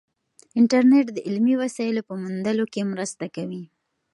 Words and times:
انټرنیټ 0.59 1.07
د 1.13 1.17
علمي 1.27 1.55
وسایلو 1.61 2.01
په 2.09 2.13
موندلو 2.21 2.65
کې 2.73 2.89
مرسته 2.93 3.25
کوي. 3.35 3.63